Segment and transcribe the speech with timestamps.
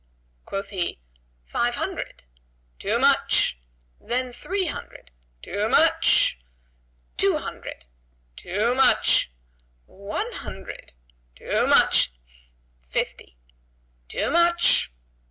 [0.47, 0.99] Quoth he,
[1.45, 2.23] "Five hundred."
[2.79, 3.59] "Too much!"
[3.99, 5.11] "Then three hundred."
[5.43, 6.39] "Too much!"
[7.17, 7.85] "Two hundred."
[8.35, 9.29] "Too much!"
[9.85, 10.93] "One hundred."
[11.35, 12.11] "Too much!"
[12.79, 13.37] "Fifty."
[14.07, 14.89] "Too much!"